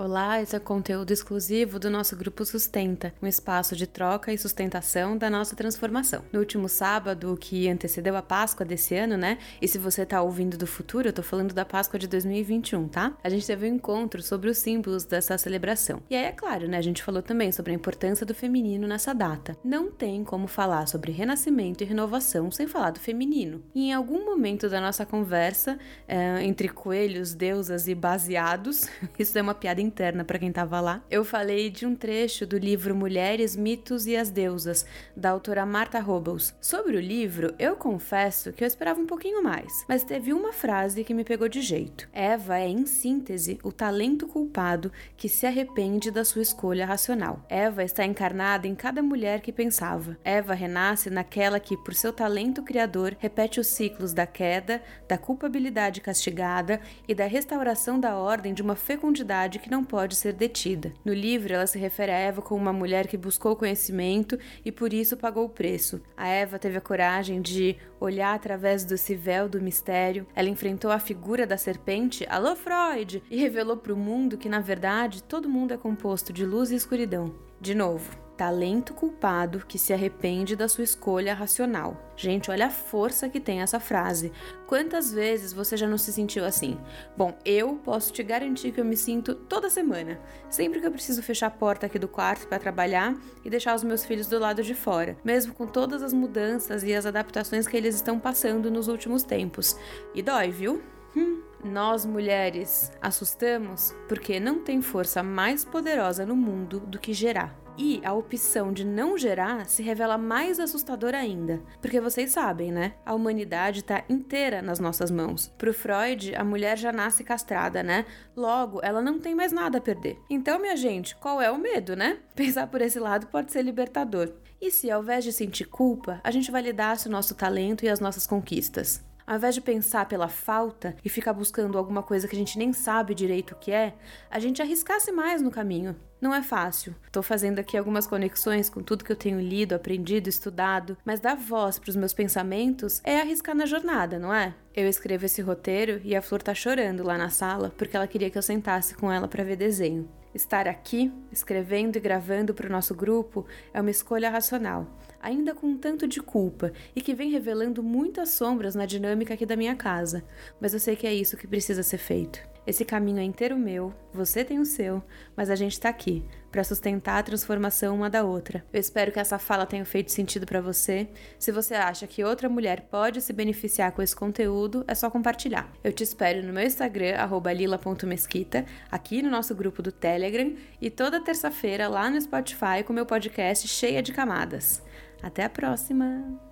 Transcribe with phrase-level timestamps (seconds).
[0.00, 5.18] Olá, esse é conteúdo exclusivo do nosso grupo Sustenta, um espaço de troca e sustentação
[5.18, 6.22] da nossa transformação.
[6.32, 9.38] No último sábado, que antecedeu a Páscoa desse ano, né?
[9.60, 13.18] E se você tá ouvindo do futuro, eu tô falando da Páscoa de 2021, tá?
[13.24, 16.00] A gente teve um encontro sobre os símbolos dessa celebração.
[16.08, 16.78] E aí, é claro, né?
[16.78, 19.56] A gente falou também sobre a importância do feminino nessa data.
[19.64, 23.64] Não tem como falar sobre renascimento e renovação sem falar do feminino.
[23.74, 25.76] E em algum momento da nossa conversa,
[26.06, 28.88] é, entre coelhos, deusas e baseados,
[29.18, 32.56] isso é uma piada interna para quem estava lá, eu falei de um trecho do
[32.56, 34.86] livro Mulheres, Mitos e as Deusas,
[35.16, 36.54] da autora Marta Robles.
[36.60, 41.02] Sobre o livro, eu confesso que eu esperava um pouquinho mais, mas teve uma frase
[41.02, 42.08] que me pegou de jeito.
[42.12, 47.44] Eva é, em síntese, o talento culpado que se arrepende da sua escolha racional.
[47.48, 50.18] Eva está encarnada em cada mulher que pensava.
[50.22, 56.00] Eva renasce naquela que, por seu talento criador, repete os ciclos da queda, da culpabilidade
[56.00, 60.92] castigada e da restauração da ordem de uma fecundidade que não não pode ser detida.
[61.04, 64.92] No livro, ela se refere a Eva como uma mulher que buscou conhecimento e por
[64.92, 66.00] isso pagou o preço.
[66.16, 70.26] A Eva teve a coragem de olhar através do véu do mistério.
[70.34, 74.58] Ela enfrentou a figura da serpente, alô Freud, e revelou para o mundo que na
[74.58, 77.47] verdade todo mundo é composto de luz e escuridão.
[77.60, 82.00] De novo, talento culpado que se arrepende da sua escolha racional.
[82.16, 84.32] Gente, olha a força que tem essa frase.
[84.68, 86.78] Quantas vezes você já não se sentiu assim?
[87.16, 90.20] Bom, eu posso te garantir que eu me sinto toda semana.
[90.48, 93.82] Sempre que eu preciso fechar a porta aqui do quarto para trabalhar e deixar os
[93.82, 97.76] meus filhos do lado de fora, mesmo com todas as mudanças e as adaptações que
[97.76, 99.76] eles estão passando nos últimos tempos.
[100.14, 100.80] E dói, viu?
[101.16, 101.47] Hum.
[101.64, 107.58] Nós mulheres assustamos porque não tem força mais poderosa no mundo do que gerar.
[107.80, 112.94] E a opção de não gerar se revela mais assustadora ainda, porque vocês sabem, né?
[113.06, 115.52] A humanidade está inteira nas nossas mãos.
[115.56, 118.04] Pro Freud, a mulher já nasce castrada, né?
[118.36, 120.18] Logo, ela não tem mais nada a perder.
[120.28, 122.18] Então, minha gente, qual é o medo, né?
[122.34, 124.32] Pensar por esse lado pode ser libertador.
[124.60, 128.00] E se, ao invés de sentir culpa, a gente validasse o nosso talento e as
[128.00, 129.07] nossas conquistas?
[129.28, 132.72] Ao invés de pensar pela falta e ficar buscando alguma coisa que a gente nem
[132.72, 133.92] sabe direito o que é,
[134.30, 135.94] a gente arriscasse mais no caminho.
[136.18, 136.94] Não é fácil.
[137.04, 141.36] Estou fazendo aqui algumas conexões com tudo que eu tenho lido, aprendido, estudado, mas dar
[141.36, 144.54] voz para os meus pensamentos é arriscar na jornada, não é?
[144.74, 148.30] Eu escrevo esse roteiro e a Flor tá chorando lá na sala porque ela queria
[148.30, 150.08] que eu sentasse com ela para ver desenho.
[150.38, 153.44] Estar aqui, escrevendo e gravando para o nosso grupo,
[153.74, 154.86] é uma escolha racional,
[155.20, 159.44] ainda com um tanto de culpa e que vem revelando muitas sombras na dinâmica aqui
[159.44, 160.22] da minha casa,
[160.60, 162.38] mas eu sei que é isso que precisa ser feito.
[162.68, 165.02] Esse caminho é inteiro meu, você tem o seu,
[165.34, 168.62] mas a gente está aqui para sustentar a transformação uma da outra.
[168.70, 171.08] Eu espero que essa fala tenha feito sentido para você.
[171.38, 175.72] Se você acha que outra mulher pode se beneficiar com esse conteúdo, é só compartilhar.
[175.82, 177.16] Eu te espero no meu Instagram,
[177.56, 183.06] lila.mesquita, aqui no nosso grupo do Telegram e toda terça-feira lá no Spotify com meu
[183.06, 184.82] podcast cheia de camadas.
[185.22, 186.47] Até a próxima!